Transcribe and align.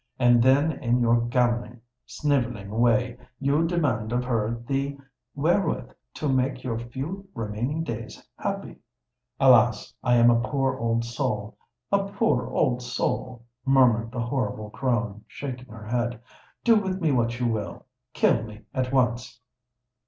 And 0.17 0.41
then, 0.41 0.71
in 0.71 0.99
your 0.99 1.21
gammoning, 1.29 1.79
snivelling 2.07 2.71
way, 2.71 3.19
you 3.39 3.67
demand 3.67 4.11
of 4.11 4.23
her 4.23 4.59
the 4.65 4.97
'wherewith 5.35 5.91
to 6.15 6.27
make 6.27 6.63
your 6.63 6.79
few 6.79 7.27
remaining 7.35 7.83
days 7.83 8.27
happy!'" 8.39 8.77
"Alas! 9.39 9.93
I 10.01 10.15
am 10.15 10.31
a 10.31 10.41
poor 10.41 10.75
old 10.79 11.05
soul—a 11.05 12.07
poor 12.13 12.47
old 12.49 12.81
soul!" 12.81 13.45
murmured 13.63 14.11
the 14.11 14.21
horrible 14.23 14.71
crone, 14.71 15.23
shaking 15.27 15.67
her 15.71 15.85
head. 15.85 16.19
"Do 16.63 16.77
with 16.77 16.99
me 16.99 17.11
what 17.11 17.39
you 17.39 17.45
will—kill 17.45 18.41
me 18.41 18.61
at 18.73 18.91
once!" 18.91 19.39